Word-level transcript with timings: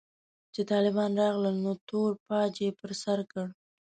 چې 0.53 0.61
طالبان 0.71 1.11
راغلل 1.21 1.55
نو 1.65 1.73
تور 1.89 2.11
پاج 2.27 2.53
يې 2.63 2.69
پر 2.79 2.91
سر 3.03 3.19
کړ. 3.31 3.47